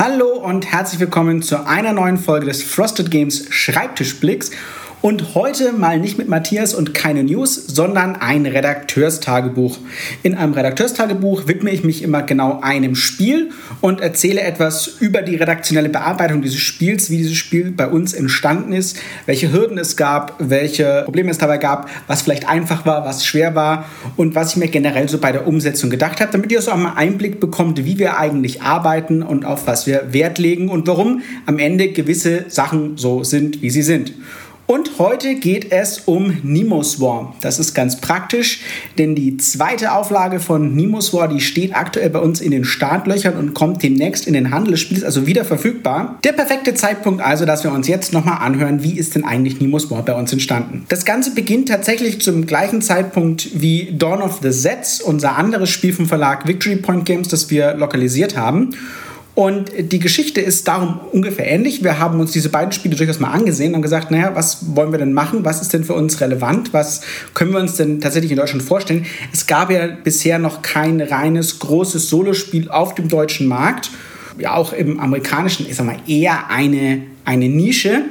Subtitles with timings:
[0.00, 4.52] Hallo und herzlich willkommen zu einer neuen Folge des Frosted Games Schreibtischblicks.
[5.00, 9.78] Und heute mal nicht mit Matthias und keine News, sondern ein Redakteurstagebuch.
[10.24, 13.50] In einem Redakteurstagebuch widme ich mich immer genau einem Spiel
[13.80, 18.72] und erzähle etwas über die redaktionelle Bearbeitung dieses Spiels, wie dieses Spiel bei uns entstanden
[18.72, 23.24] ist, welche Hürden es gab, welche Probleme es dabei gab, was vielleicht einfach war, was
[23.24, 23.84] schwer war
[24.16, 26.94] und was ich mir generell so bei der Umsetzung gedacht habe, damit ihr so einmal
[26.96, 31.60] Einblick bekommt, wie wir eigentlich arbeiten und auf was wir Wert legen und warum am
[31.60, 34.12] Ende gewisse Sachen so sind, wie sie sind.
[34.70, 37.32] Und heute geht es um Nemo Swarm.
[37.40, 38.60] Das ist ganz praktisch,
[38.98, 43.38] denn die zweite Auflage von Nemo Swarm, die steht aktuell bei uns in den Startlöchern
[43.38, 44.76] und kommt demnächst in den Handel.
[44.76, 46.18] Spiel ist also wieder verfügbar.
[46.22, 49.78] Der perfekte Zeitpunkt also, dass wir uns jetzt nochmal anhören, wie ist denn eigentlich Nemo
[49.78, 50.84] Swarm bei uns entstanden.
[50.90, 55.94] Das Ganze beginnt tatsächlich zum gleichen Zeitpunkt wie Dawn of the Sets, unser anderes Spiel
[55.94, 58.74] vom Verlag Victory Point Games, das wir lokalisiert haben.
[59.38, 61.84] Und die Geschichte ist darum ungefähr ähnlich.
[61.84, 64.98] Wir haben uns diese beiden Spiele durchaus mal angesehen und gesagt, naja, was wollen wir
[64.98, 65.44] denn machen?
[65.44, 66.74] Was ist denn für uns relevant?
[66.74, 67.02] Was
[67.34, 69.06] können wir uns denn tatsächlich in Deutschland vorstellen?
[69.32, 73.92] Es gab ja bisher noch kein reines, großes Solospiel auf dem deutschen Markt.
[74.40, 78.06] Ja, auch im amerikanischen, ich sag eher eine, eine Nische.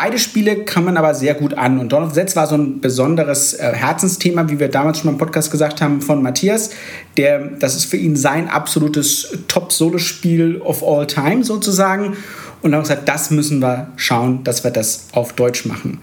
[0.00, 1.80] Beide Spiele kann man aber sehr gut an.
[1.80, 5.18] Und Dawn of Sets war so ein besonderes äh, Herzensthema, wie wir damals schon im
[5.18, 6.70] Podcast gesagt haben, von Matthias.
[7.16, 12.16] Der, das ist für ihn sein absolutes Top-Solo-Spiel of all time sozusagen.
[12.62, 15.98] Und haben gesagt, das müssen wir schauen, dass wir das auf Deutsch machen.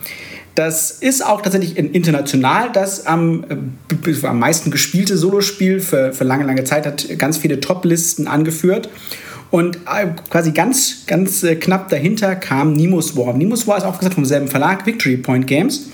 [0.55, 6.43] Das ist auch tatsächlich international das am, äh, am meisten gespielte Solospiel für, für lange,
[6.43, 8.89] lange Zeit, hat ganz viele Top-Listen angeführt.
[9.51, 13.33] Und äh, quasi ganz, ganz äh, knapp dahinter kam Nemo's War.
[13.33, 15.89] Nemo's War ist auch gesagt vom selben Verlag, Victory Point Games.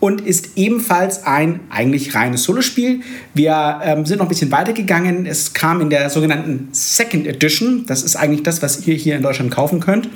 [0.00, 3.00] Und ist ebenfalls ein eigentlich reines Solospiel.
[3.34, 5.26] Wir ähm, sind noch ein bisschen weitergegangen.
[5.26, 7.84] Es kam in der sogenannten Second Edition.
[7.86, 10.08] Das ist eigentlich das, was ihr hier in Deutschland kaufen könnt.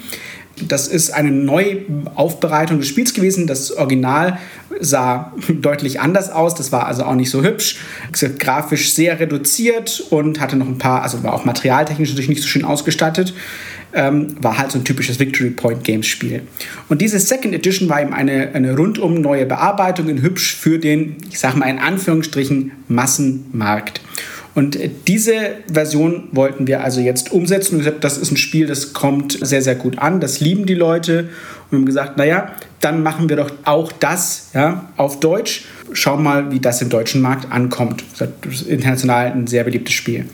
[0.69, 3.47] Das ist eine Neuaufbereitung des Spiels gewesen.
[3.47, 4.39] Das Original
[4.81, 6.55] sah deutlich anders aus.
[6.55, 7.79] Das war also auch nicht so hübsch.
[8.39, 12.49] Grafisch sehr reduziert und hatte noch ein paar, also war auch materialtechnisch natürlich nicht so
[12.49, 13.35] schön ausgestattet.
[13.97, 16.43] Ähm, war halt so ein typisches Victory Point Games Spiel.
[16.89, 21.17] Und diese Second Edition war eben eine, eine rundum neue Bearbeitung in hübsch für den,
[21.31, 24.01] ich sag mal in Anführungsstrichen, Massenmarkt.
[24.55, 27.75] Und diese Version wollten wir also jetzt umsetzen.
[27.75, 30.21] Und gesagt, das ist ein Spiel, das kommt sehr, sehr gut an.
[30.21, 31.29] Das lieben die Leute.
[31.71, 35.65] Und haben gesagt, naja, dann machen wir doch auch das ja, auf Deutsch.
[35.93, 38.05] Schau mal, wie das im deutschen Markt ankommt.
[38.19, 40.27] Das ist international ein sehr beliebtes Spiel.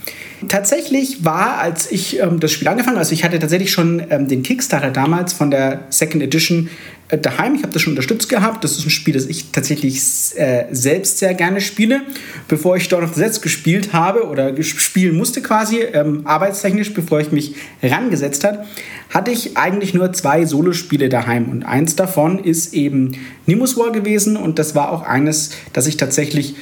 [0.49, 4.27] Tatsächlich war, als ich ähm, das Spiel angefangen habe, also ich hatte tatsächlich schon ähm,
[4.27, 6.71] den Kickstarter damals von der Second Edition
[7.19, 7.55] daheim.
[7.55, 8.65] Ich habe das schon unterstützt gehabt.
[8.65, 10.01] Das ist ein Spiel, das ich tatsächlich
[10.37, 12.03] äh, selbst sehr gerne spiele.
[12.49, 17.33] Bevor ich Dawn of the gespielt habe oder spielen musste quasi, ähm, arbeitstechnisch, bevor ich
[17.33, 18.65] mich rangesetzt habe,
[19.11, 21.49] hatte ich eigentlich nur zwei Solospiele daheim.
[21.49, 23.17] Und eins davon ist eben
[23.47, 26.55] Nimbus War gewesen und das war auch eines, das ich tatsächlich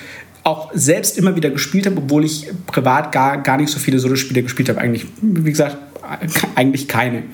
[0.44, 4.42] auch selbst immer wieder gespielt habe, obwohl ich privat gar, gar nicht so viele Solospiele
[4.42, 4.80] gespielt habe.
[4.80, 5.76] Eigentlich, wie gesagt,
[6.54, 7.24] eigentlich keine.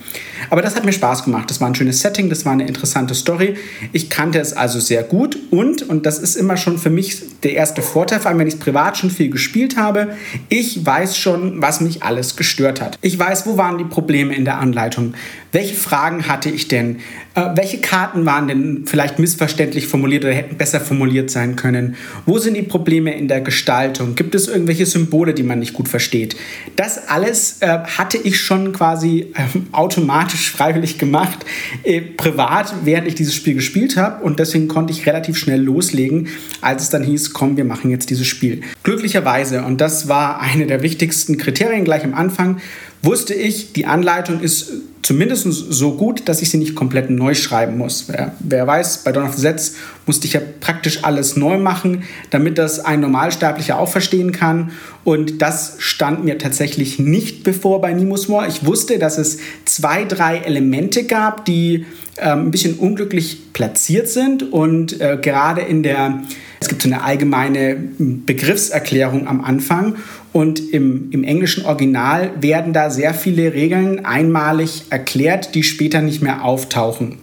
[0.51, 1.51] Aber das hat mir Spaß gemacht.
[1.51, 3.57] Das war ein schönes Setting, das war eine interessante Story.
[3.93, 7.53] Ich kannte es also sehr gut und, und das ist immer schon für mich der
[7.53, 10.17] erste Vorteil, vor allem wenn ich es privat schon viel gespielt habe,
[10.49, 12.99] ich weiß schon, was mich alles gestört hat.
[13.01, 15.15] Ich weiß, wo waren die Probleme in der Anleitung,
[15.55, 16.97] welche Fragen hatte ich denn,
[17.37, 21.95] äh, welche Karten waren denn vielleicht missverständlich formuliert oder hätten besser formuliert sein können,
[22.27, 25.89] wo sind die Probleme in der Gestaltung, gibt es irgendwelche Symbole, die man nicht gut
[25.89, 26.37] versteht.
[26.75, 31.47] Das alles äh, hatte ich schon quasi äh, automatisch freiwillig gemacht,
[31.85, 36.29] äh, privat, während ich dieses Spiel gespielt habe und deswegen konnte ich relativ schnell loslegen,
[36.61, 38.63] als es dann hieß, komm, wir machen jetzt dieses Spiel.
[38.83, 42.61] Glücklicherweise, und das war eine der wichtigsten Kriterien gleich am Anfang,
[43.05, 44.73] wusste ich, die Anleitung ist
[45.03, 48.09] zumindest so gut, dass ich sie nicht komplett neu schreiben muss.
[48.09, 49.75] Wer, wer weiß, bei Dawn of the Sets
[50.07, 54.73] musste ich ja praktisch alles neu machen, damit das ein Normalsterblicher auch verstehen kann.
[55.05, 58.49] Und das stand mir tatsächlich nicht bevor bei Nimus More.
[58.49, 61.85] Ich wusste, dass es zwei, drei Elemente gab, die
[62.17, 66.23] äh, ein bisschen unglücklich platziert sind und äh, gerade in der
[66.65, 69.97] es gibt so eine allgemeine Begriffserklärung am Anfang
[70.33, 76.23] und im, im englischen Original werden da sehr viele Regeln einmalig erklärt, die später nicht
[76.23, 77.19] mehr auftauchen.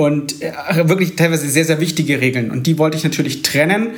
[0.00, 2.50] Und äh, wirklich teilweise sehr, sehr wichtige Regeln.
[2.50, 3.88] Und die wollte ich natürlich trennen.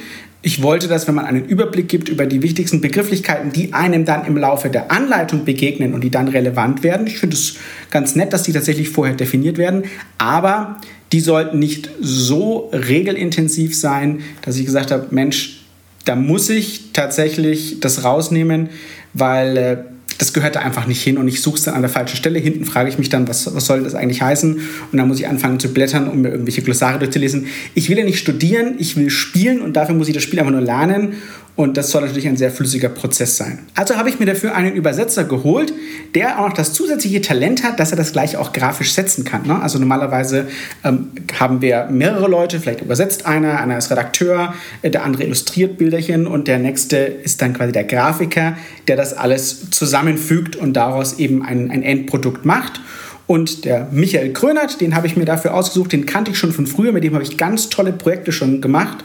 [0.42, 4.26] Ich wollte, dass wenn man einen Überblick gibt über die wichtigsten Begrifflichkeiten, die einem dann
[4.26, 7.06] im Laufe der Anleitung begegnen und die dann relevant werden.
[7.06, 7.54] Ich finde es
[7.92, 9.84] ganz nett, dass die tatsächlich vorher definiert werden.
[10.18, 10.80] Aber
[11.12, 15.60] die sollten nicht so regelintensiv sein, dass ich gesagt habe, Mensch,
[16.04, 18.70] da muss ich tatsächlich das rausnehmen,
[19.14, 19.76] weil äh,
[20.22, 22.38] das gehört da einfach nicht hin und ich suche es dann an der falschen Stelle.
[22.38, 24.54] Hinten frage ich mich dann, was, was soll das eigentlich heißen?
[24.54, 27.46] Und dann muss ich anfangen zu blättern, um mir irgendwelche Glossare durchzulesen.
[27.74, 30.52] Ich will ja nicht studieren, ich will spielen und dafür muss ich das Spiel einfach
[30.52, 31.14] nur lernen
[31.54, 33.58] und das soll natürlich ein sehr flüssiger Prozess sein.
[33.74, 35.74] Also habe ich mir dafür einen Übersetzer geholt,
[36.14, 39.46] der auch noch das zusätzliche Talent hat, dass er das gleich auch grafisch setzen kann.
[39.46, 39.60] Ne?
[39.60, 40.46] Also normalerweise
[40.82, 41.08] ähm,
[41.38, 46.26] haben wir mehrere Leute, vielleicht übersetzt einer, einer ist Redakteur, äh, der andere illustriert Bilderchen
[46.26, 48.56] und der nächste ist dann quasi der Grafiker,
[48.88, 52.80] der das alles zusammenfügt und daraus eben ein, ein Endprodukt macht.
[53.26, 56.66] Und der Michael Krönert, den habe ich mir dafür ausgesucht, den kannte ich schon von
[56.66, 59.04] früher, mit dem habe ich ganz tolle Projekte schon gemacht.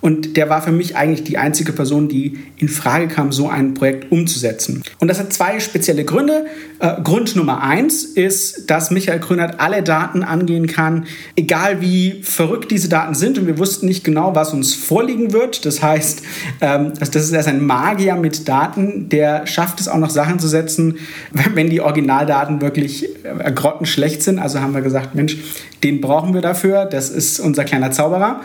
[0.00, 3.74] Und der war für mich eigentlich die einzige Person, die in Frage kam, so ein
[3.74, 4.82] Projekt umzusetzen.
[5.00, 6.46] Und das hat zwei spezielle Gründe.
[6.78, 12.70] Äh, Grund Nummer eins ist, dass Michael Grünert alle Daten angehen kann, egal wie verrückt
[12.70, 13.38] diese Daten sind.
[13.38, 15.66] Und wir wussten nicht genau, was uns vorliegen wird.
[15.66, 16.22] Das heißt,
[16.60, 20.46] ähm, das ist erst ein Magier mit Daten, der schafft es auch noch Sachen zu
[20.46, 20.98] setzen,
[21.54, 24.38] wenn die Originaldaten wirklich äh, grottenschlecht sind.
[24.38, 25.36] Also haben wir gesagt, Mensch,
[25.82, 26.84] den brauchen wir dafür.
[26.84, 28.40] Das ist unser kleiner Zauberer.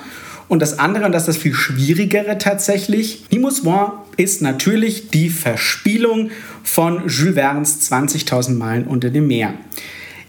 [0.48, 5.30] Und das andere, und das ist das viel Schwierigere tatsächlich, Nimus War ist natürlich die
[5.30, 6.32] Verspielung
[6.64, 9.54] von Jules Verne's 20.000 Meilen unter dem Meer.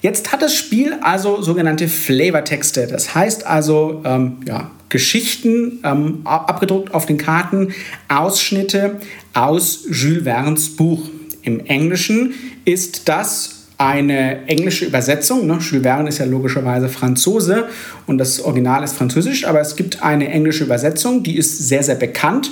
[0.01, 2.87] Jetzt hat das Spiel also sogenannte Flavortexte.
[2.87, 7.75] Das heißt also ähm, ja, Geschichten ähm, abgedruckt auf den Karten,
[8.09, 9.01] Ausschnitte
[9.33, 11.09] aus Jules Verne's Buch.
[11.43, 12.35] Im Englischen
[12.65, 15.47] ist das eine englische Übersetzung.
[15.47, 15.59] Ne?
[15.61, 17.65] Jules Verne ist ja logischerweise Franzose
[18.07, 21.97] und das Original ist französisch, aber es gibt eine englische Übersetzung, die ist sehr, sehr
[21.97, 22.51] bekannt.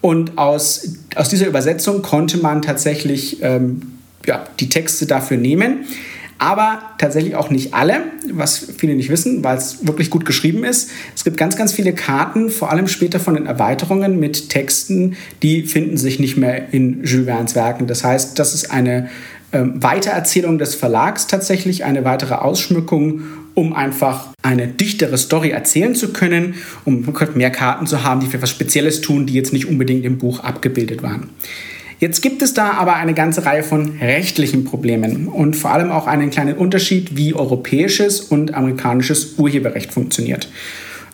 [0.00, 5.86] Und aus, aus dieser Übersetzung konnte man tatsächlich ähm, ja, die Texte dafür nehmen.
[6.40, 8.00] Aber tatsächlich auch nicht alle,
[8.32, 10.88] was viele nicht wissen, weil es wirklich gut geschrieben ist.
[11.16, 15.64] Es gibt ganz, ganz viele Karten, vor allem später von den Erweiterungen mit Texten, die
[15.64, 17.88] finden sich nicht mehr in Jules Verne's Werken.
[17.88, 19.08] Das heißt, das ist eine
[19.52, 23.22] ähm, Weitererzählung des Verlags tatsächlich, eine weitere Ausschmückung,
[23.54, 26.54] um einfach eine dichtere Story erzählen zu können,
[26.84, 27.04] um
[27.34, 30.40] mehr Karten zu haben, die für etwas Spezielles tun, die jetzt nicht unbedingt im Buch
[30.40, 31.30] abgebildet waren.
[32.00, 36.06] Jetzt gibt es da aber eine ganze Reihe von rechtlichen Problemen und vor allem auch
[36.06, 40.48] einen kleinen Unterschied, wie europäisches und amerikanisches Urheberrecht funktioniert.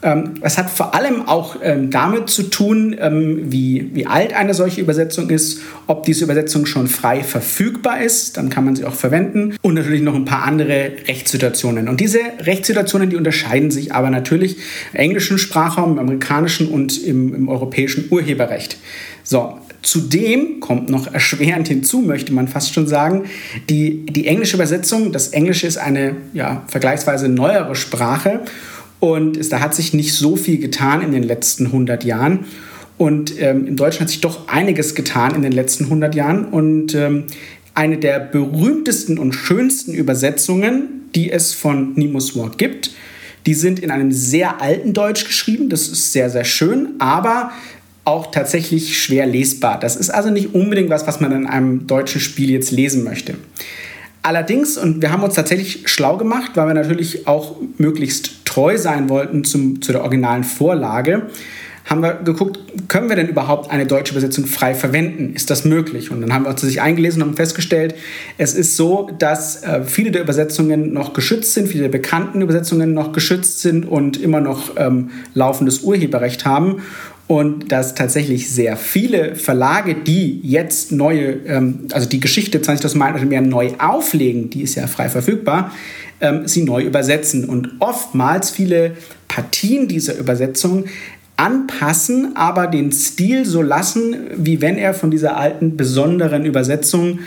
[0.04, 4.52] Ähm, es hat vor allem auch ähm, damit zu tun, ähm, wie, wie alt eine
[4.52, 8.92] solche Übersetzung ist, ob diese Übersetzung schon frei verfügbar ist, dann kann man sie auch
[8.92, 11.88] verwenden und natürlich noch ein paar andere Rechtssituationen.
[11.88, 14.58] Und diese Rechtssituationen, die unterscheiden sich aber natürlich
[14.92, 18.76] im englischen Sprachraum, im amerikanischen und im, im europäischen Urheberrecht.
[19.22, 23.24] So, Zudem kommt noch erschwerend hinzu, möchte man fast schon sagen,
[23.68, 25.12] die, die englische Übersetzung.
[25.12, 28.40] Das Englische ist eine ja, vergleichsweise neuere Sprache
[29.04, 32.46] und da hat sich nicht so viel getan in den letzten 100 Jahren.
[32.96, 36.46] Und ähm, in Deutschland hat sich doch einiges getan in den letzten 100 Jahren.
[36.46, 37.24] Und ähm,
[37.74, 42.92] eine der berühmtesten und schönsten Übersetzungen, die es von Nimus War gibt,
[43.44, 45.68] die sind in einem sehr alten Deutsch geschrieben.
[45.68, 47.52] Das ist sehr, sehr schön, aber
[48.06, 49.78] auch tatsächlich schwer lesbar.
[49.78, 53.34] Das ist also nicht unbedingt was, was man in einem deutschen Spiel jetzt lesen möchte.
[54.22, 59.08] Allerdings, und wir haben uns tatsächlich schlau gemacht, weil wir natürlich auch möglichst treu sein
[59.08, 61.26] wollten zum, zu der originalen Vorlage,
[61.84, 62.58] haben wir geguckt,
[62.88, 65.34] können wir denn überhaupt eine deutsche Übersetzung frei verwenden?
[65.34, 66.10] Ist das möglich?
[66.10, 67.94] Und dann haben wir uns sich eingelesen und haben festgestellt,
[68.38, 72.94] es ist so, dass äh, viele der Übersetzungen noch geschützt sind, viele der bekannten Übersetzungen
[72.94, 76.80] noch geschützt sind und immer noch ähm, laufendes Urheberrecht haben
[77.26, 83.14] und dass tatsächlich sehr viele Verlage, die jetzt neue, ähm, also die Geschichte 20.000 Meilen
[83.14, 85.72] oder mehr neu auflegen, die ist ja frei verfügbar,
[86.24, 88.96] ähm, sie neu übersetzen und oftmals viele
[89.28, 90.86] Partien dieser Übersetzung
[91.36, 97.20] anpassen, aber den Stil so lassen, wie wenn er von dieser alten besonderen Übersetzung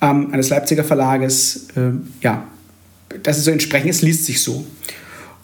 [0.00, 1.92] ähm, eines Leipziger Verlages, äh,
[2.22, 2.44] ja,
[3.22, 4.64] das ist so entsprechend, es liest sich so.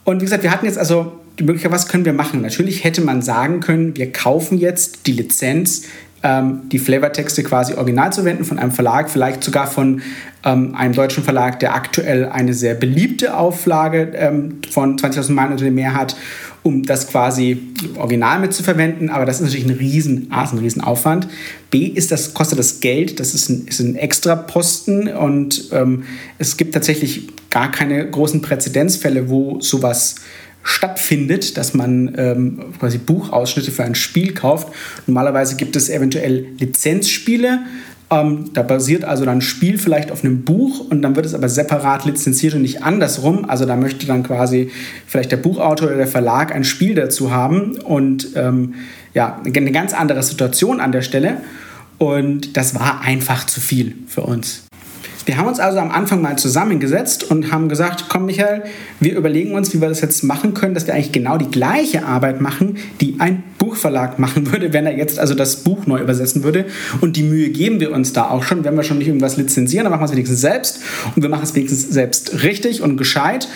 [0.04, 2.42] Und wie gesagt, wir hatten jetzt also die Möglichkeit, was können wir machen?
[2.42, 5.84] Natürlich hätte man sagen können, wir kaufen jetzt die Lizenz,
[6.22, 10.02] ähm, die Flavortexte quasi original zu wenden von einem Verlag, vielleicht sogar von
[10.44, 15.70] ähm, einem deutschen Verlag, der aktuell eine sehr beliebte Auflage ähm, von 20.000 Meilen oder
[15.70, 16.16] mehr hat,
[16.62, 17.58] um das quasi
[17.96, 19.08] original mitzuverwenden.
[19.08, 21.28] Aber das ist natürlich ein riesen, A, ist ein riesen Aufwand.
[21.70, 26.04] B, ist das, kostet das Geld, das ist ein, ist ein extra Posten und ähm,
[26.38, 30.16] es gibt tatsächlich gar keine großen Präzedenzfälle, wo sowas
[30.62, 34.68] stattfindet, dass man ähm, quasi Buchausschnitte für ein Spiel kauft.
[35.06, 37.60] Normalerweise gibt es eventuell Lizenzspiele.
[38.10, 41.34] Ähm, da basiert also dann ein Spiel vielleicht auf einem Buch und dann wird es
[41.34, 43.48] aber separat lizenziert und nicht andersrum.
[43.48, 44.70] Also da möchte dann quasi
[45.06, 48.74] vielleicht der Buchautor oder der Verlag ein Spiel dazu haben und ähm,
[49.14, 51.38] ja, eine ganz andere Situation an der Stelle.
[51.98, 54.69] Und das war einfach zu viel für uns.
[55.26, 58.62] Wir haben uns also am Anfang mal zusammengesetzt und haben gesagt, komm Michael,
[59.00, 62.04] wir überlegen uns, wie wir das jetzt machen können, dass wir eigentlich genau die gleiche
[62.04, 66.42] Arbeit machen, die ein Buchverlag machen würde, wenn er jetzt also das Buch neu übersetzen
[66.42, 66.64] würde.
[67.00, 69.84] Und die Mühe geben wir uns da auch schon, wenn wir schon nicht irgendwas lizenzieren,
[69.84, 70.80] dann machen wir es wenigstens selbst
[71.14, 73.48] und wir machen es wenigstens selbst richtig und gescheit,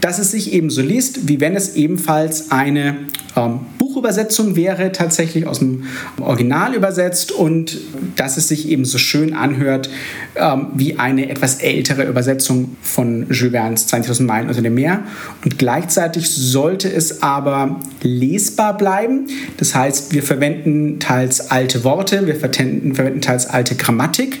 [0.00, 2.96] dass es sich eben so liest, wie wenn es ebenfalls eine
[3.36, 3.60] ähm,
[3.92, 5.84] Buchübersetzung wäre, tatsächlich aus dem
[6.20, 7.78] Original übersetzt und
[8.16, 9.90] dass es sich eben so schön anhört
[10.34, 15.02] ähm, wie eine etwas ältere Übersetzung von Jules Verne's 20.000 Meilen unter dem Meer.
[15.44, 19.26] Und gleichzeitig sollte es aber lesbar bleiben.
[19.58, 24.40] Das heißt, wir verwenden teils alte Worte, wir verwenden, teils alte Grammatik.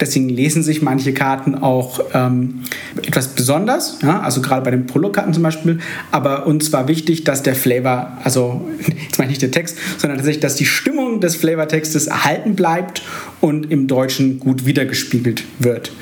[0.00, 2.64] Deswegen lesen sich manche Karten auch ähm,
[3.06, 4.20] etwas besonders, ja?
[4.20, 5.78] also gerade bei den Prologkarten zum Beispiel.
[6.10, 10.18] Aber uns war wichtig, dass der Flavor, also jetzt meine ich nicht der Text, sondern
[10.18, 13.02] tatsächlich, dass die Stimmung des Flavortextes erhalten bleibt
[13.40, 15.92] und im Deutschen gut wiedergespiegelt wird.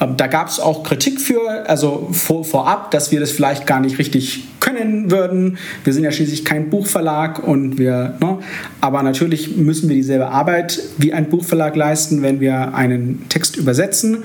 [0.00, 3.80] Ähm, da gab es auch Kritik für, also vor, vorab, dass wir das vielleicht gar
[3.80, 5.58] nicht richtig können würden.
[5.84, 8.38] Wir sind ja schließlich kein Buchverlag und wir, ne?
[8.80, 14.24] aber natürlich müssen wir dieselbe Arbeit wie ein Buchverlag leisten, wenn wir einen Text übersetzen.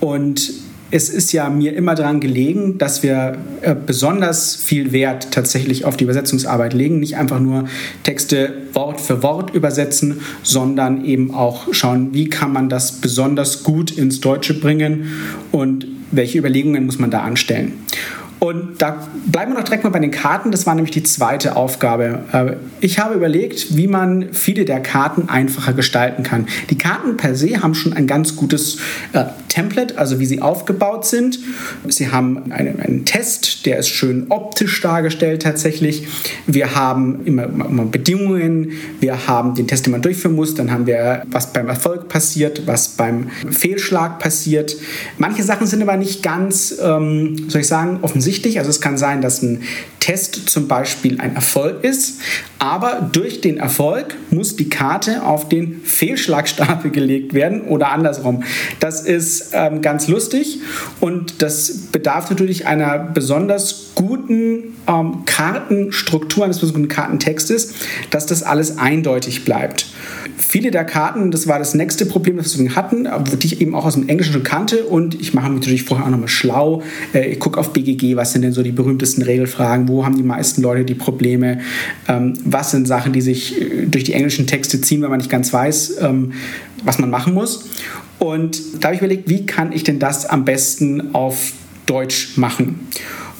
[0.00, 0.52] Und
[0.92, 5.96] es ist ja mir immer daran gelegen, dass wir äh, besonders viel Wert tatsächlich auf
[5.96, 7.00] die Übersetzungsarbeit legen.
[7.00, 7.64] Nicht einfach nur
[8.02, 13.90] Texte Wort für Wort übersetzen, sondern eben auch schauen, wie kann man das besonders gut
[13.90, 15.06] ins Deutsche bringen
[15.50, 17.72] und welche Überlegungen muss man da anstellen.
[18.42, 18.96] Und da
[19.26, 20.50] bleiben wir noch direkt mal bei den Karten.
[20.50, 22.24] Das war nämlich die zweite Aufgabe.
[22.32, 26.48] Äh, ich habe überlegt, wie man viele der Karten einfacher gestalten kann.
[26.68, 28.78] Die Karten per se haben schon ein ganz gutes
[29.12, 31.38] äh, Template, also wie sie aufgebaut sind.
[31.86, 36.08] Sie haben einen, einen, Test, der ist schön optisch dargestellt tatsächlich.
[36.48, 38.72] Wir haben immer, immer Bedingungen.
[38.98, 40.56] Wir haben den Test, den man durchführen muss.
[40.56, 44.74] Dann haben wir, was beim Erfolg passiert, was beim Fehlschlag passiert.
[45.18, 48.58] Manche Sachen sind aber nicht ganz, ähm, soll ich sagen, offensichtlich wichtig.
[48.58, 49.62] Also es kann sein, dass ein
[50.00, 52.20] Test zum Beispiel ein Erfolg ist,
[52.58, 58.42] aber durch den Erfolg muss die Karte auf den Fehlschlagstapel gelegt werden oder andersrum.
[58.80, 60.60] Das ist ähm, ganz lustig
[61.00, 67.74] und das bedarf natürlich einer besonders guten ähm, Kartenstruktur, eines besonders guten Kartentextes,
[68.08, 69.86] dass das alles eindeutig bleibt.
[70.36, 73.08] Viele der Karten, das war das nächste Problem, das wir hatten,
[73.40, 76.06] die ich eben auch aus dem Englischen schon kannte und ich mache mich natürlich vorher
[76.06, 76.82] auch nochmal schlau.
[77.14, 80.22] Äh, ich gucke auf BGG, was sind denn so die berühmtesten Regelfragen, wo haben die
[80.22, 81.60] meisten Leute die Probleme,
[82.08, 85.30] ähm, was sind Sachen, die sich äh, durch die englischen Texte ziehen, wenn man nicht
[85.30, 86.32] ganz weiß, ähm,
[86.84, 87.68] was man machen muss.
[88.18, 91.52] Und da habe ich überlegt, wie kann ich denn das am besten auf
[91.86, 92.80] Deutsch machen?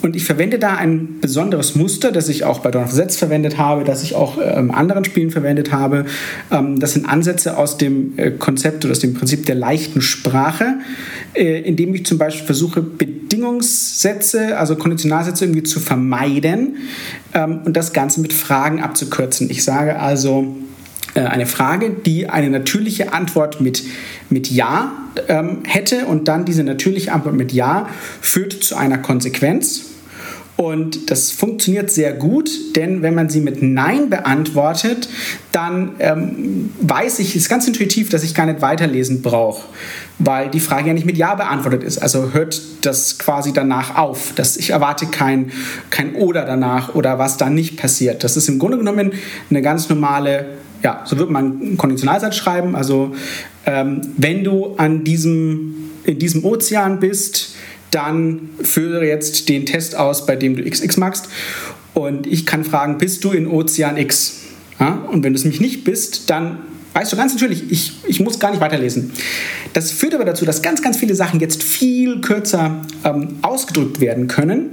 [0.02, 3.56] Und ich verwende da ein besonderes Muster, das ich auch bei Dawn of Sets verwendet
[3.56, 6.06] habe, das ich auch in ähm, anderen Spielen verwendet habe.
[6.50, 10.80] Ähm, das sind Ansätze aus dem äh, Konzept oder aus dem Prinzip der leichten Sprache,
[11.34, 16.78] äh, indem ich zum Beispiel versuche, Bedingungssätze, also Konditionalsätze irgendwie zu vermeiden
[17.32, 19.50] ähm, und das Ganze mit Fragen abzukürzen.
[19.50, 20.56] Ich sage also,
[21.14, 23.84] äh, eine Frage, die eine natürliche Antwort mit,
[24.30, 24.92] mit Ja
[25.64, 27.86] hätte und dann diese natürliche Antwort mit Ja
[28.22, 29.91] führt zu einer Konsequenz.
[30.62, 35.08] Und das funktioniert sehr gut, denn wenn man sie mit Nein beantwortet,
[35.50, 39.66] dann ähm, weiß ich, ist ganz intuitiv, dass ich gar nicht weiterlesen brauche,
[40.20, 41.98] weil die Frage ja nicht mit Ja beantwortet ist.
[41.98, 44.34] Also hört das quasi danach auf.
[44.36, 45.50] Dass ich erwarte kein,
[45.90, 48.22] kein Oder danach oder was da nicht passiert.
[48.22, 49.14] Das ist im Grunde genommen
[49.50, 50.46] eine ganz normale
[50.84, 52.74] ja, so wird man einen Konditionalsatz schreiben.
[52.74, 53.14] Also
[53.66, 57.54] ähm, wenn du an diesem, in diesem Ozean bist,
[57.92, 61.28] dann führe jetzt den Test aus, bei dem du XX magst.
[61.94, 64.40] Und ich kann fragen, bist du in Ozean X?
[64.80, 64.94] Ja?
[65.10, 66.58] Und wenn du es mich nicht bist, dann
[66.94, 69.12] weißt du ganz natürlich, ich, ich muss gar nicht weiterlesen.
[69.72, 74.28] Das führt aber dazu, dass ganz, ganz viele Sachen jetzt viel kürzer ähm, ausgedrückt werden
[74.28, 74.70] können.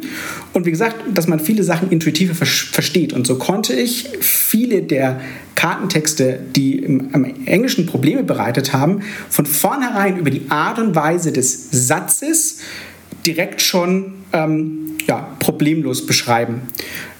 [0.53, 3.13] Und wie gesagt, dass man viele Sachen intuitiver ver versteht.
[3.13, 5.21] Und so konnte ich viele der
[5.55, 11.31] Kartentexte, die im, im Englischen Probleme bereitet haben, von vornherein über die Art und Weise
[11.31, 12.59] des Satzes
[13.25, 16.61] direkt schon ähm, ja, problemlos beschreiben.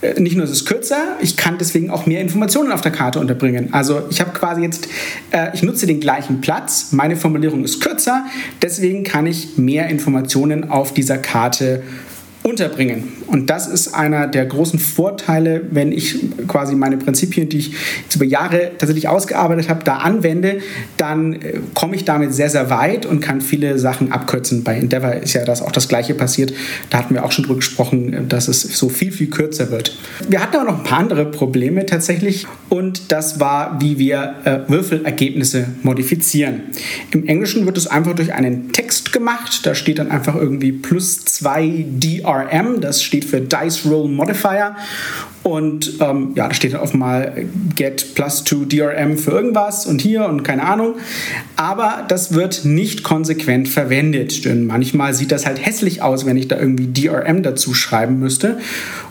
[0.01, 3.19] Äh, nicht nur ist es kürzer, ich kann deswegen auch mehr Informationen auf der Karte
[3.19, 3.73] unterbringen.
[3.73, 4.87] Also ich habe quasi jetzt,
[5.31, 8.25] äh, ich nutze den gleichen Platz, meine Formulierung ist kürzer,
[8.61, 11.83] deswegen kann ich mehr Informationen auf dieser Karte
[12.49, 13.03] unterbringen.
[13.27, 17.73] Und das ist einer der großen Vorteile, wenn ich quasi meine Prinzipien, die ich
[18.15, 20.59] über Jahre tatsächlich ausgearbeitet habe, da anwende,
[20.97, 24.63] dann äh, komme ich damit sehr, sehr weit und kann viele Sachen abkürzen.
[24.63, 26.53] Bei Endeavor ist ja das auch das Gleiche passiert.
[26.89, 29.95] Da hatten wir auch schon drüber gesprochen, dass es so viel, viel kürzer wird.
[30.27, 34.59] Wir hatten aber noch ein paar andere Probleme tatsächlich und das war, wie wir äh,
[34.67, 36.63] Würfelergebnisse modifizieren.
[37.11, 39.65] Im Englischen wird es einfach durch einen Text gemacht.
[39.65, 44.75] Da steht dann einfach irgendwie plus 2 DRM, das steht für Dice Roll Modifier.
[45.41, 50.01] Und ähm, ja, da steht dann oft mal get plus 2 DRM für irgendwas und
[50.01, 50.95] hier und keine Ahnung.
[51.55, 56.49] Aber das wird nicht konsequent verwendet, denn manchmal sieht das halt hässlich aus, wenn ich
[56.49, 58.59] da irgendwie DRM dazu schreiben müsste.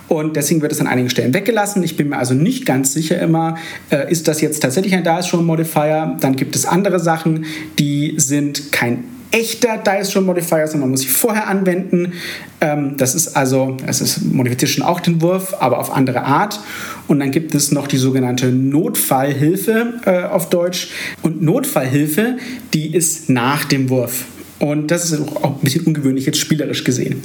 [0.08, 1.82] Und deswegen wird es an einigen Stellen weggelassen.
[1.82, 3.56] Ich bin mir also nicht ganz sicher immer,
[3.90, 6.16] äh, ist das jetzt tatsächlich ein Dice Roll Modifier?
[6.20, 7.46] Dann gibt es andere Sachen,
[7.78, 12.12] die sind kein echter Dice Roll Modifier, sondern man muss sie vorher anwenden.
[12.60, 16.60] Ähm, das ist also, es ist modifiziert schon auch den Wurf, aber auf andere Art.
[17.06, 20.88] Und dann gibt es noch die sogenannte Notfallhilfe äh, auf Deutsch.
[21.22, 22.38] Und Notfallhilfe,
[22.74, 24.24] die ist nach dem Wurf.
[24.58, 27.22] Und das ist auch ein bisschen ungewöhnlich jetzt spielerisch gesehen.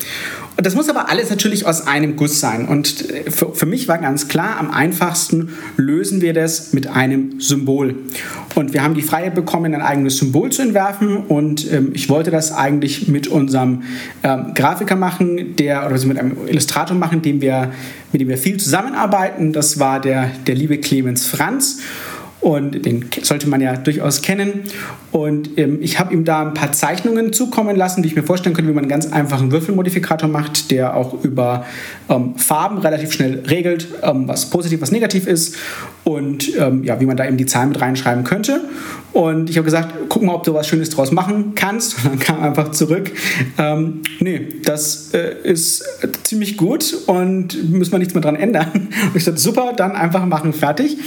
[0.55, 2.67] Und das muss aber alles natürlich aus einem Guss sein.
[2.67, 7.39] Und äh, für, für, mich war ganz klar, am einfachsten lösen wir das mit einem
[7.39, 7.95] Symbol.
[8.53, 11.17] Und wir haben die Freiheit bekommen, ein eigenes Symbol zu entwerfen.
[11.17, 13.81] Und ähm, ich wollte das eigentlich mit unserem
[14.21, 17.71] ähm, Grafiker machen, der, oder mit einem Illustrator machen, dem wir,
[18.11, 19.53] mit dem wir viel zusammenarbeiten.
[19.53, 21.79] Das war der, der liebe Clemens Franz
[22.43, 24.63] und den sollte man ja durchaus kennen.
[25.11, 28.53] Und ähm, ich habe ihm da ein paar Zeichnungen zukommen lassen, die ich mir vorstellen
[28.53, 31.65] könnte, wie man einen ganz einfachen Würfelmodifikator macht, der auch über
[32.09, 35.55] ähm, Farben relativ schnell regelt, ähm, was positiv, was negativ ist
[36.03, 38.61] und ähm, ja, wie man da eben die Zahlen mit reinschreiben könnte.
[39.13, 42.03] Und ich habe gesagt, guck mal, ob du was Schönes draus machen kannst.
[42.03, 43.09] Und dann kam einfach zurück,
[43.57, 45.85] ähm, nee, das äh, ist
[46.23, 48.71] ziemlich gut und müssen wir nichts mehr dran ändern.
[48.73, 50.97] Und ich sagte, super, dann einfach machen, fertig.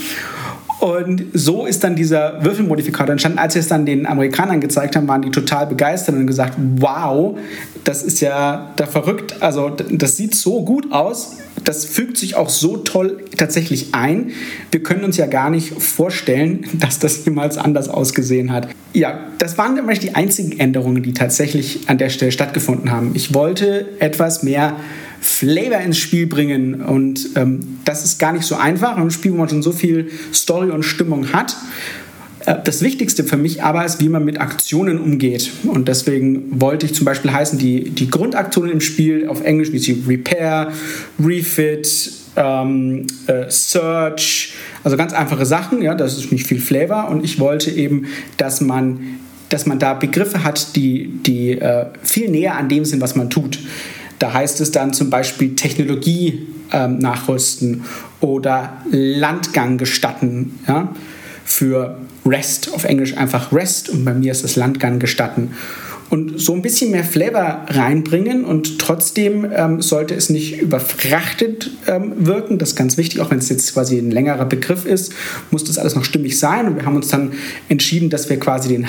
[0.79, 3.39] Und so ist dann dieser Würfelmodifikator entstanden.
[3.39, 7.37] Als wir es dann den Amerikanern gezeigt haben, waren die total begeistert und gesagt, wow,
[7.83, 9.41] das ist ja da verrückt.
[9.41, 11.37] Also das sieht so gut aus.
[11.63, 14.31] Das fügt sich auch so toll tatsächlich ein.
[14.71, 18.67] Wir können uns ja gar nicht vorstellen, dass das jemals anders ausgesehen hat.
[18.93, 23.11] Ja, das waren nämlich die einzigen Änderungen, die tatsächlich an der Stelle stattgefunden haben.
[23.15, 24.75] Ich wollte etwas mehr
[25.21, 26.81] Flavor ins Spiel bringen.
[26.81, 28.97] Und ähm, das ist gar nicht so einfach.
[28.97, 31.55] Ein Spiel, wo man schon so viel Story und Stimmung hat.
[32.47, 35.51] Äh, das Wichtigste für mich aber ist, wie man mit Aktionen umgeht.
[35.65, 39.79] Und deswegen wollte ich zum Beispiel heißen, die, die Grundaktionen im Spiel auf Englisch, wie
[39.79, 40.71] sie Repair,
[41.19, 44.53] Refit, ähm, äh, Search,
[44.83, 47.09] also ganz einfache Sachen, ja, das ist nicht viel Flavor.
[47.09, 48.05] Und ich wollte eben,
[48.37, 53.01] dass man, dass man da Begriffe hat, die, die äh, viel näher an dem sind,
[53.01, 53.59] was man tut.
[54.19, 57.83] Da heißt es dann zum Beispiel Technologie ähm, nachrüsten
[58.19, 60.59] oder Landgang gestatten.
[60.67, 60.93] Ja?
[61.45, 65.51] Für REST, auf Englisch einfach REST und bei mir ist das Landgang gestatten
[66.09, 72.13] und so ein bisschen mehr Flavor reinbringen und trotzdem ähm, sollte es nicht überfrachtet ähm,
[72.25, 72.57] wirken.
[72.57, 75.13] Das ist ganz wichtig, auch wenn es jetzt quasi ein längerer Begriff ist,
[75.51, 76.67] muss das alles noch stimmig sein.
[76.67, 77.33] Und wir haben uns dann
[77.67, 78.87] entschieden, dass wir quasi den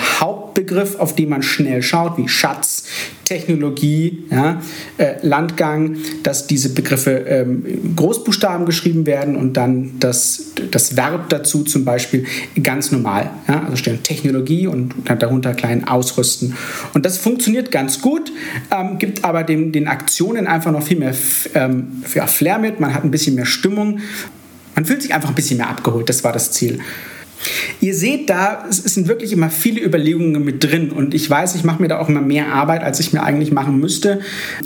[0.59, 2.83] Hauptbegriff, auf den man schnell schaut, wie Schatz,
[3.25, 4.61] Technologie, ja,
[4.97, 11.63] äh, Landgang, dass diese Begriffe ähm, Großbuchstaben geschrieben werden und dann das, das Verb dazu
[11.63, 12.25] zum Beispiel
[12.61, 13.29] ganz normal.
[13.47, 16.55] Ja, also stehen Technologie und darunter klein ausrüsten.
[16.93, 18.31] Und das funktioniert ganz gut,
[18.71, 21.13] ähm, gibt aber dem, den Aktionen einfach noch viel mehr
[21.53, 22.79] ähm, ja, Flair mit.
[22.79, 23.99] Man hat ein bisschen mehr Stimmung.
[24.75, 26.09] Man fühlt sich einfach ein bisschen mehr abgeholt.
[26.09, 26.79] Das war das Ziel.
[27.81, 31.63] Ihr seht da, es sind wirklich immer viele Überlegungen mit drin und ich weiß, ich
[31.63, 34.19] mache mir da auch immer mehr Arbeit, als ich mir eigentlich machen müsste.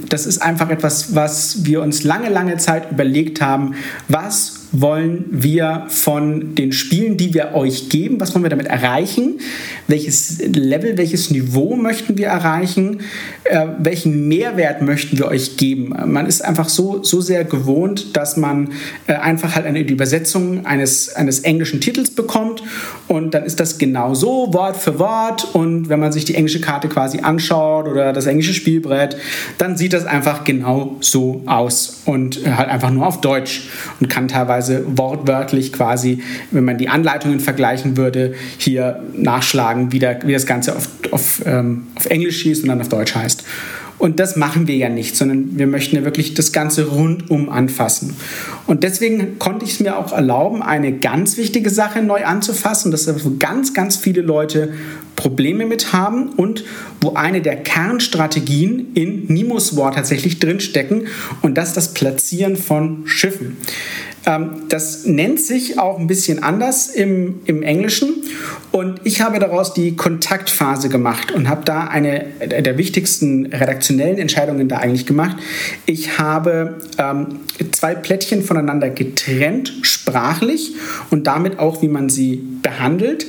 [0.09, 3.75] Das ist einfach etwas, was wir uns lange, lange Zeit überlegt haben.
[4.07, 9.39] Was wollen wir von den Spielen, die wir euch geben, was wollen wir damit erreichen?
[9.87, 13.01] Welches Level, welches Niveau möchten wir erreichen?
[13.43, 15.93] Äh, welchen Mehrwert möchten wir euch geben?
[16.11, 18.71] Man ist einfach so, so sehr gewohnt, dass man
[19.05, 22.63] äh, einfach halt eine Übersetzung eines, eines englischen Titels bekommt
[23.07, 26.61] und dann ist das genau so, Wort für Wort und wenn man sich die englische
[26.61, 29.17] Karte quasi anschaut oder das englische Spielbrett,
[29.59, 34.27] dann sieht das einfach genau so aus und halt einfach nur auf Deutsch und kann
[34.27, 36.21] teilweise teilweise wortwörtlich quasi,
[36.51, 41.41] wenn man die Anleitungen vergleichen würde, hier nachschlagen, wie, der, wie das Ganze auf, auf,
[41.45, 43.43] ähm, auf Englisch hieß und dann auf Deutsch heißt.
[43.99, 48.15] Und das machen wir ja nicht, sondern wir möchten ja wirklich das Ganze rundum anfassen.
[48.67, 53.07] Und deswegen konnte ich es mir auch erlauben, eine ganz wichtige Sache neu anzufassen, dass
[53.39, 54.73] ganz, ganz viele Leute
[55.15, 56.65] Probleme mit haben und
[56.99, 61.07] wo eine der Kernstrategien in Nimus War tatsächlich drinstecken
[61.41, 63.57] und das ist das Platzieren von Schiffen.
[64.25, 68.23] Ähm, das nennt sich auch ein bisschen anders im, im Englischen
[68.71, 74.67] und ich habe daraus die Kontaktphase gemacht und habe da eine der wichtigsten redaktionellen Entscheidungen
[74.69, 75.37] da eigentlich gemacht.
[75.85, 77.39] Ich habe ähm,
[77.71, 80.73] zwei Plättchen voneinander getrennt, sprachlich
[81.09, 83.25] und damit auch, wie man sie behandelt.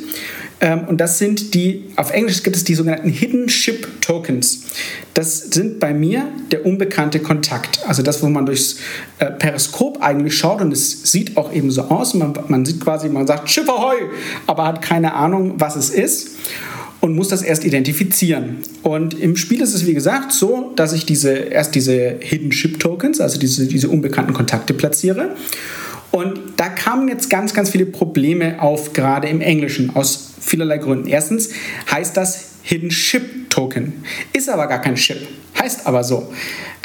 [0.60, 4.64] Ähm, und das sind die, auf Englisch gibt es die sogenannten Hidden Ship Tokens.
[5.14, 7.80] Das sind bei mir der unbekannte Kontakt.
[7.86, 8.76] Also das, wo man durchs
[9.18, 12.14] äh, Periskop eigentlich schaut und es sieht auch eben so aus.
[12.14, 13.96] Man, man sieht quasi, man sagt Schiff ahoi,
[14.46, 16.30] aber hat keine Ahnung, was es ist
[17.04, 18.58] und muss das erst identifizieren.
[18.82, 22.80] Und im Spiel ist es wie gesagt so, dass ich diese, erst diese Hidden Ship
[22.80, 25.36] Tokens, also diese, diese unbekannten Kontakte platziere.
[26.14, 31.09] Und da kamen jetzt ganz, ganz viele Probleme auf, gerade im Englischen, aus vielerlei Gründen.
[31.09, 31.50] Erstens
[31.90, 35.27] heißt das Hidden Ship Token, ist aber gar kein Chip,
[35.59, 36.33] heißt aber so.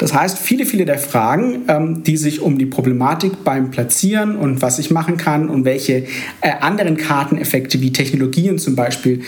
[0.00, 4.62] Das heißt, viele, viele der Fragen, ähm, die sich um die Problematik beim Platzieren und
[4.62, 6.06] was ich machen kann und welche
[6.40, 9.20] äh, anderen Karteneffekte wie Technologien zum Beispiel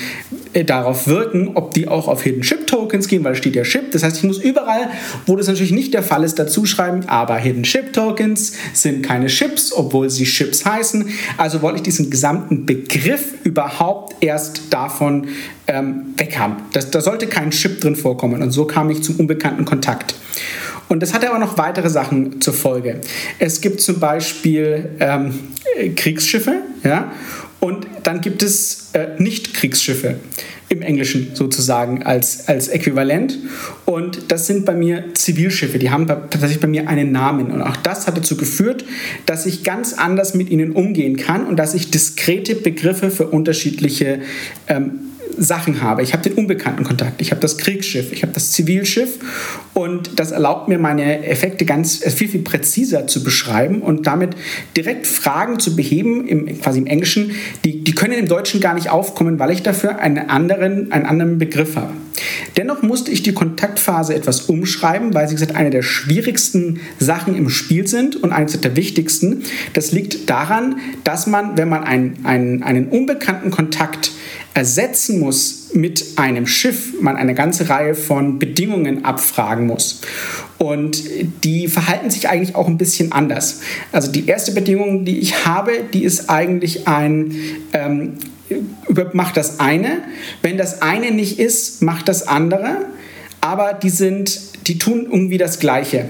[0.54, 3.64] äh, darauf wirken, ob die auch auf Hidden Chip Tokens gehen, weil es steht ja
[3.64, 3.92] Chip.
[3.92, 4.88] Das heißt, ich muss überall,
[5.26, 9.26] wo das natürlich nicht der Fall ist, dazu schreiben, aber Hidden Chip Tokens sind keine
[9.26, 11.06] Chips, obwohl sie Chips heißen.
[11.36, 15.26] Also wollte ich diesen gesamten Begriff überhaupt erst davon
[15.66, 16.56] ähm, weg haben.
[16.72, 18.42] Das, da sollte kein Chip drin vorkommen.
[18.42, 20.14] Und so kam ich zum unbekannten Kontakt.
[20.88, 23.00] Und das hat aber noch weitere Sachen zur Folge.
[23.38, 25.34] Es gibt zum Beispiel ähm,
[25.96, 27.12] Kriegsschiffe, ja,
[27.60, 30.16] und dann gibt es äh, Nicht-Kriegsschiffe
[30.68, 33.38] im Englischen sozusagen als, als Äquivalent.
[33.84, 37.52] Und das sind bei mir Zivilschiffe, die haben tatsächlich bei mir einen Namen.
[37.52, 38.84] Und auch das hat dazu geführt,
[39.26, 44.22] dass ich ganz anders mit ihnen umgehen kann und dass ich diskrete Begriffe für unterschiedliche
[44.66, 45.11] ähm,
[45.42, 46.02] Sachen habe.
[46.02, 49.18] Ich habe den unbekannten Kontakt, ich habe das Kriegsschiff, ich habe das Zivilschiff
[49.74, 54.36] und das erlaubt mir, meine Effekte ganz äh, viel, viel präziser zu beschreiben und damit
[54.76, 57.32] direkt Fragen zu beheben, im, quasi im Englischen,
[57.64, 61.38] die, die können im Deutschen gar nicht aufkommen, weil ich dafür einen anderen, einen anderen
[61.38, 61.92] Begriff habe.
[62.56, 67.48] Dennoch musste ich die Kontaktphase etwas umschreiben, weil sie gesagt eine der schwierigsten Sachen im
[67.48, 69.42] Spiel sind und eines der wichtigsten.
[69.72, 74.12] Das liegt daran, dass man, wenn man einen, einen, einen unbekannten Kontakt
[74.54, 80.02] ersetzen muss mit einem Schiff, man eine ganze Reihe von Bedingungen abfragen muss.
[80.58, 81.02] Und
[81.42, 83.62] die verhalten sich eigentlich auch ein bisschen anders.
[83.90, 87.34] Also die erste Bedingung, die ich habe, die ist eigentlich ein,
[87.72, 88.14] ähm,
[89.12, 90.02] macht das eine.
[90.42, 92.76] Wenn das eine nicht ist, macht das andere.
[93.40, 96.08] Aber die sind, die tun irgendwie das Gleiche.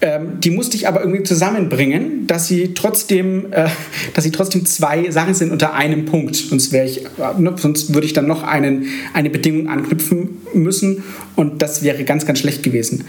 [0.00, 3.68] Ähm, die musste ich aber irgendwie zusammenbringen, dass sie trotzdem, äh,
[4.14, 6.36] dass sie trotzdem zwei Sachen sind unter einem Punkt.
[6.36, 11.02] Sonst, ich, äh, ne, sonst würde ich dann noch einen, eine Bedingung anknüpfen müssen
[11.34, 13.04] und das wäre ganz, ganz schlecht gewesen.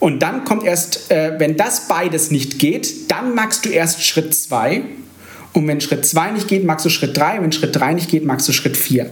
[0.00, 4.34] Und dann kommt erst, äh, wenn das beides nicht geht, dann magst du erst Schritt
[4.34, 4.82] 2.
[5.56, 7.40] Und wenn Schritt 2 nicht geht, magst du Schritt 3.
[7.40, 9.06] Wenn Schritt 3 nicht geht, magst du Schritt 4.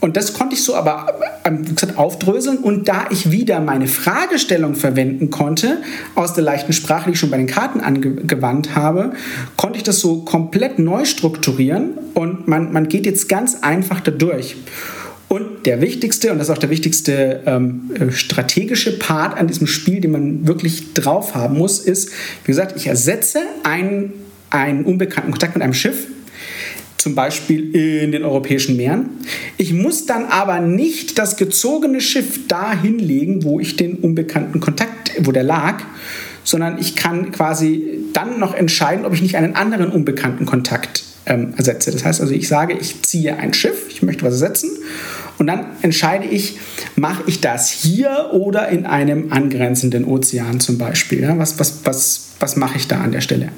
[0.00, 2.58] Und das konnte ich so aber ähm, gesagt, aufdröseln.
[2.58, 5.78] Und da ich wieder meine Fragestellung verwenden konnte,
[6.16, 9.12] aus der leichten Sprache, die ich schon bei den Karten angewandt habe,
[9.56, 11.90] konnte ich das so komplett neu strukturieren.
[12.14, 14.56] Und man, man geht jetzt ganz einfach dadurch.
[15.28, 19.68] Und der wichtigste, und das ist auch der wichtigste ähm, äh, strategische Part an diesem
[19.68, 22.10] Spiel, den man wirklich drauf haben muss, ist,
[22.44, 24.12] wie gesagt, ich ersetze einen,
[24.50, 26.06] einen unbekannten Kontakt mit einem Schiff
[26.98, 29.10] zum Beispiel in den europäischen Meeren.
[29.56, 35.12] Ich muss dann aber nicht das gezogene Schiff da hinlegen, wo ich den unbekannten Kontakt,
[35.20, 35.82] wo der lag,
[36.42, 41.54] sondern ich kann quasi dann noch entscheiden, ob ich nicht einen anderen unbekannten Kontakt ähm,
[41.56, 41.92] ersetze.
[41.92, 44.70] Das heißt also, ich sage, ich ziehe ein Schiff, ich möchte was ersetzen
[45.38, 46.58] und dann entscheide ich,
[46.96, 51.32] mache ich das hier oder in einem angrenzenden Ozean zum Beispiel.
[51.36, 53.50] Was, was, was, was mache ich da an der Stelle?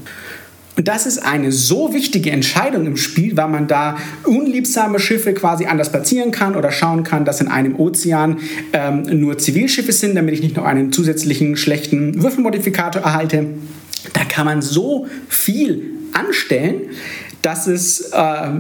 [0.80, 5.66] Und das ist eine so wichtige Entscheidung im Spiel, weil man da unliebsame Schiffe quasi
[5.66, 8.38] anders platzieren kann oder schauen kann, dass in einem Ozean
[8.72, 13.48] ähm, nur Zivilschiffe sind, damit ich nicht noch einen zusätzlichen schlechten Würfelmodifikator erhalte.
[14.14, 15.82] Da kann man so viel
[16.14, 16.80] anstellen,
[17.42, 18.50] dass es äh,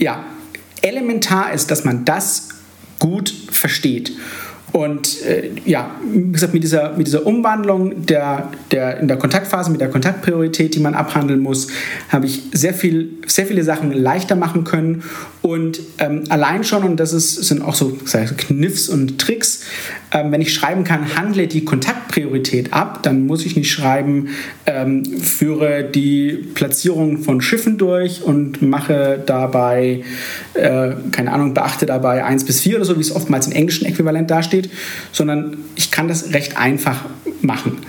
[0.00, 0.22] ja,
[0.82, 2.50] elementar ist, dass man das
[2.98, 4.12] gut versteht.
[4.74, 9.70] Und äh, ja, wie gesagt, mit dieser, mit dieser Umwandlung der, der, in der Kontaktphase,
[9.70, 11.68] mit der Kontaktpriorität, die man abhandeln muss,
[12.08, 15.04] habe ich sehr, viel, sehr viele Sachen leichter machen können
[15.44, 17.98] Und ähm, allein schon, und das ist, sind auch so
[18.38, 19.60] Kniffs und Tricks,
[20.10, 24.28] ähm, wenn ich schreiben kann, handle die Kontaktpriorität ab, dann muss ich nicht schreiben,
[24.64, 30.04] ähm, führe die Platzierung von Schiffen durch und mache dabei,
[30.54, 33.84] äh, keine Ahnung, beachte dabei 1 bis 4 oder so, wie es oftmals im englischen
[33.84, 34.70] Äquivalent dasteht,
[35.12, 37.04] sondern ich kann das recht einfach
[37.42, 37.80] machen.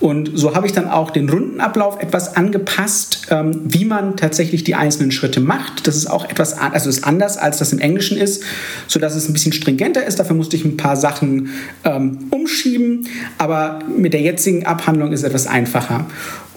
[0.00, 4.74] Und so habe ich dann auch den Rundenablauf etwas angepasst, ähm, wie man tatsächlich die
[4.74, 5.86] einzelnen Schritte macht.
[5.86, 8.42] Das ist auch etwas, also ist anders, als das im Englischen ist,
[8.86, 10.18] sodass es ein bisschen stringenter ist.
[10.18, 11.50] Dafür musste ich ein paar Sachen
[11.84, 16.06] ähm, umschieben, aber mit der jetzigen Abhandlung ist es etwas einfacher.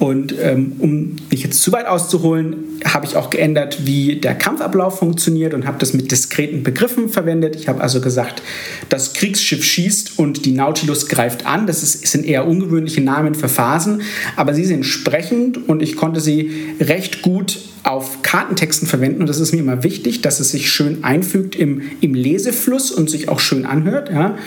[0.04, 5.00] Und ähm, um nicht jetzt zu weit auszuholen, habe ich auch geändert, wie der Kampfablauf
[5.00, 7.56] funktioniert und habe das mit diskreten Begriffen verwendet.
[7.56, 8.42] Ich habe also gesagt,
[8.90, 11.68] das Kriegsschiff schießt und die Nautilus greift an.
[11.68, 14.02] Das ist, sind eher ungewöhnliche Namen für Phasen,
[14.36, 19.40] aber sie sind sprechend und ich konnte sie recht gut auf Kartentexten verwenden und das
[19.40, 23.40] ist mir immer wichtig, dass es sich schön einfügt im, im Lesefluss und sich auch
[23.40, 24.10] schön anhört.
[24.10, 24.38] Ja.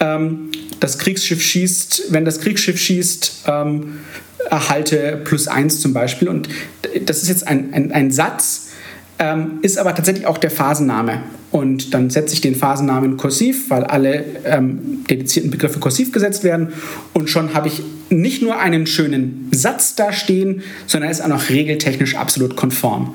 [0.00, 3.98] Ähm, das Kriegsschiff schießt, wenn das Kriegsschiff schießt, ähm,
[4.50, 6.28] erhalte plus eins zum Beispiel.
[6.28, 6.48] Und
[7.04, 8.68] das ist jetzt ein, ein, ein Satz,
[9.18, 11.22] ähm, ist aber tatsächlich auch der Phasenname.
[11.50, 16.72] Und dann setze ich den Phasennamen kursiv, weil alle ähm, dedizierten Begriffe kursiv gesetzt werden.
[17.14, 21.48] Und schon habe ich nicht nur einen schönen Satz da stehen, sondern ist auch noch
[21.48, 23.14] regeltechnisch absolut konform.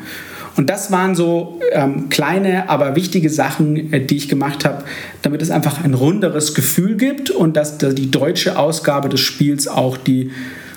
[0.58, 4.84] Und das waren so ähm, kleine, aber wichtige Sachen, äh, die ich gemacht habe,
[5.22, 9.98] damit es einfach ein runderes Gefühl gibt und dass die deutsche Ausgabe des Spiels auch
[9.98, 10.32] die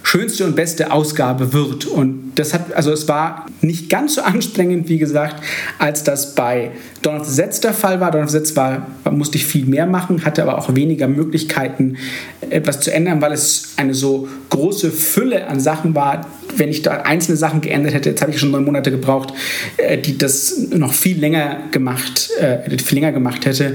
[0.04, 1.86] schönste und beste Ausgabe wird.
[1.86, 5.42] Und das hat, also es war nicht ganz so anstrengend, wie gesagt,
[5.78, 8.12] als das bei the Sets der Fall war.
[8.12, 11.96] The Sets war, musste ich viel mehr machen, hatte aber auch weniger Möglichkeiten,
[12.50, 16.26] etwas zu ändern, weil es eine so große Fülle an Sachen war.
[16.56, 19.32] Wenn ich da einzelne Sachen geändert hätte, jetzt habe ich schon neun Monate gebraucht,
[19.78, 23.74] äh, die das noch viel länger gemacht, äh, viel länger gemacht hätte.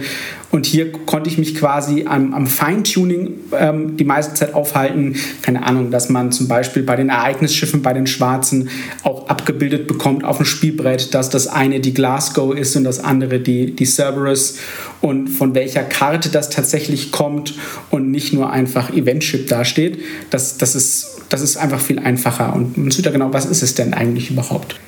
[0.52, 5.16] Und hier konnte ich mich quasi am, am Feintuning ähm, die meiste Zeit aufhalten.
[5.44, 8.70] Keine Ahnung, dass man zum Beispiel bei den Ereignisschiffen, bei den Schwarzen
[9.04, 13.40] auch abgebildet bekommt auf dem Spielbrett, dass das eine die Glasgow ist und das andere
[13.40, 14.58] die, die Cerberus
[15.02, 17.54] und von welcher Karte das tatsächlich kommt
[17.92, 20.00] und nicht nur einfach Eventship dasteht.
[20.32, 23.62] Das, das, ist, das ist einfach viel einfacher und man sieht ja genau, was ist
[23.62, 24.80] es denn eigentlich überhaupt.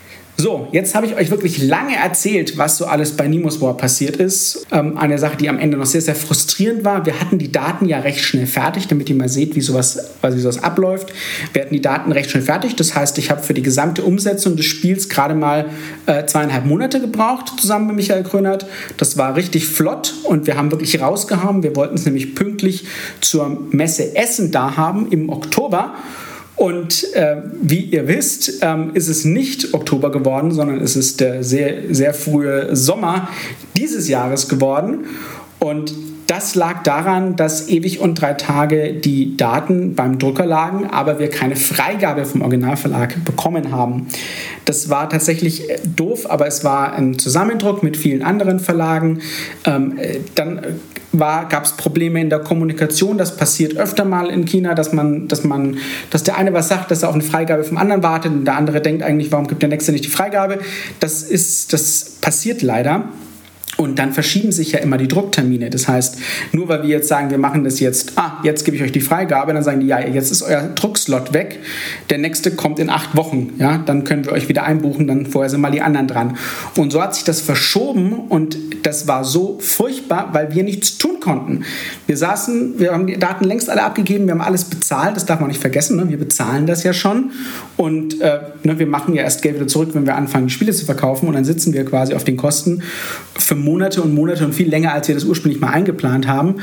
[0.41, 4.15] So, jetzt habe ich euch wirklich lange erzählt, was so alles bei Nemo's War passiert
[4.15, 4.65] ist.
[4.71, 7.05] Ähm, eine Sache, die am Ende noch sehr, sehr frustrierend war.
[7.05, 10.39] Wir hatten die Daten ja recht schnell fertig, damit ihr mal seht, wie sowas, wie
[10.39, 11.13] sowas abläuft.
[11.53, 12.75] Wir hatten die Daten recht schnell fertig.
[12.75, 15.69] Das heißt, ich habe für die gesamte Umsetzung des Spiels gerade mal
[16.07, 18.65] äh, zweieinhalb Monate gebraucht, zusammen mit Michael Krönert.
[18.97, 21.61] Das war richtig flott und wir haben wirklich rausgehauen.
[21.61, 22.85] Wir wollten es nämlich pünktlich
[23.19, 25.93] zur Messe Essen da haben im Oktober.
[26.61, 31.43] Und äh, wie ihr wisst, ähm, ist es nicht Oktober geworden, sondern es ist der
[31.43, 33.29] sehr, sehr frühe Sommer
[33.75, 35.05] dieses Jahres geworden.
[35.57, 35.91] Und
[36.27, 41.31] das lag daran, dass ewig und drei Tage die Daten beim Drucker lagen, aber wir
[41.31, 44.05] keine Freigabe vom Originalverlag bekommen haben.
[44.65, 49.21] Das war tatsächlich äh, doof, aber es war ein Zusammendruck mit vielen anderen Verlagen.
[49.65, 50.61] Ähm, äh, dann
[51.13, 53.17] gab es Probleme in der Kommunikation.
[53.17, 55.77] Das passiert öfter mal in China, dass man, dass man,
[56.09, 58.55] dass der eine was sagt, dass er auf eine Freigabe vom anderen wartet und der
[58.55, 60.59] andere denkt eigentlich, warum gibt der nächste nicht die Freigabe?
[60.99, 63.09] Das ist, das passiert leider.
[63.81, 65.69] Und dann verschieben sich ja immer die Drucktermine.
[65.69, 66.17] Das heißt,
[66.51, 69.01] nur weil wir jetzt sagen, wir machen das jetzt, ah, jetzt gebe ich euch die
[69.01, 71.59] Freigabe, dann sagen die, ja, jetzt ist euer Druckslot weg,
[72.09, 75.49] der nächste kommt in acht Wochen, ja, dann können wir euch wieder einbuchen, dann vorher
[75.49, 76.37] sind mal die anderen dran.
[76.77, 81.19] Und so hat sich das verschoben und das war so furchtbar, weil wir nichts tun
[81.19, 81.63] konnten.
[82.07, 85.39] Wir saßen, wir haben die Daten längst alle abgegeben, wir haben alles bezahlt, das darf
[85.39, 86.09] man nicht vergessen, ne?
[86.09, 87.31] wir bezahlen das ja schon
[87.77, 90.71] und äh, ne, wir machen ja erst Geld wieder zurück, wenn wir anfangen, die Spiele
[90.71, 92.83] zu verkaufen und dann sitzen wir quasi auf den Kosten
[93.37, 93.70] für Monate
[94.01, 96.55] und Monate und viel länger, als wir das ursprünglich mal eingeplant haben.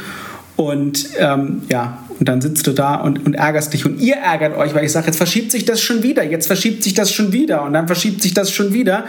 [0.56, 3.86] Und ähm, ja, und dann sitzt du da und, und ärgerst dich.
[3.86, 6.82] Und ihr ärgert euch, weil ich sage, jetzt verschiebt sich das schon wieder, jetzt verschiebt
[6.82, 9.04] sich das schon wieder und dann verschiebt sich das schon wieder.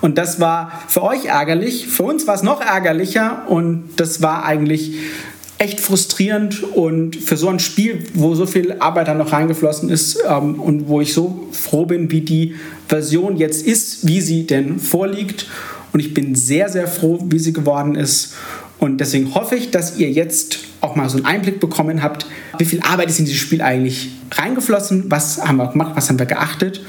[0.00, 4.44] Und das war für euch ärgerlich, für uns war es noch ärgerlicher und das war
[4.44, 4.92] eigentlich
[5.58, 10.18] echt frustrierend und für so ein Spiel, wo so viel Arbeit da noch reingeflossen ist
[10.28, 12.54] ähm, und wo ich so froh bin, wie die
[12.88, 15.46] Version jetzt ist, wie sie denn vorliegt
[15.94, 18.34] und ich bin sehr, sehr froh, wie sie geworden ist.
[18.80, 22.26] Und deswegen hoffe ich, dass ihr jetzt auch mal so einen Einblick bekommen habt,
[22.58, 26.18] wie viel Arbeit ist in dieses Spiel eigentlich reingeflossen, was haben wir gemacht, was haben
[26.18, 26.82] wir geachtet.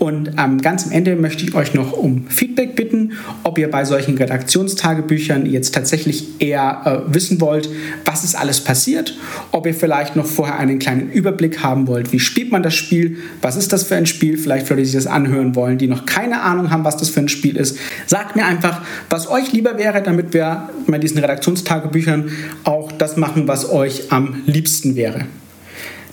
[0.00, 3.84] Und ähm, ganz am Ende möchte ich euch noch um Feedback bitten, ob ihr bei
[3.84, 7.68] solchen Redaktionstagebüchern jetzt tatsächlich eher äh, wissen wollt,
[8.06, 9.14] was ist alles passiert,
[9.52, 13.18] ob ihr vielleicht noch vorher einen kleinen Überblick haben wollt, wie spielt man das Spiel,
[13.42, 16.06] was ist das für ein Spiel, vielleicht für die sich das anhören wollen, die noch
[16.06, 17.76] keine Ahnung haben, was das für ein Spiel ist.
[18.06, 22.30] Sagt mir einfach, was euch lieber wäre, damit wir bei diesen Redaktionstagebüchern
[22.64, 25.26] auch das machen, was euch am liebsten wäre.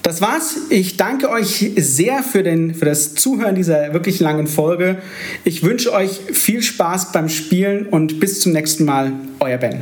[0.08, 0.56] Das war's.
[0.70, 5.00] Ich danke euch sehr für, den, für das Zuhören dieser wirklich langen Folge.
[5.44, 9.12] Ich wünsche euch viel Spaß beim Spielen und bis zum nächsten Mal.
[9.42, 9.82] Euer Ben.